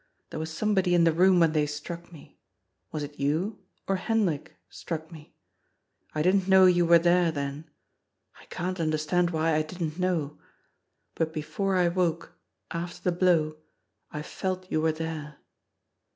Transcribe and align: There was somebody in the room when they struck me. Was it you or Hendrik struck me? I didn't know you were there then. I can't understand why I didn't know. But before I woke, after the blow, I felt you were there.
There 0.31 0.39
was 0.39 0.49
somebody 0.51 0.95
in 0.95 1.03
the 1.03 1.11
room 1.13 1.39
when 1.39 1.51
they 1.51 1.67
struck 1.67 2.11
me. 2.11 2.39
Was 2.91 3.03
it 3.03 3.19
you 3.19 3.59
or 3.87 3.97
Hendrik 3.97 4.57
struck 4.67 5.11
me? 5.11 5.35
I 6.15 6.23
didn't 6.23 6.47
know 6.47 6.65
you 6.65 6.87
were 6.87 6.97
there 6.97 7.31
then. 7.31 7.69
I 8.39 8.45
can't 8.45 8.79
understand 8.79 9.29
why 9.29 9.53
I 9.53 9.61
didn't 9.61 9.99
know. 9.99 10.39
But 11.13 11.31
before 11.31 11.75
I 11.75 11.87
woke, 11.87 12.33
after 12.71 13.11
the 13.11 13.15
blow, 13.15 13.57
I 14.09 14.23
felt 14.23 14.71
you 14.71 14.81
were 14.81 14.91
there. 14.91 15.37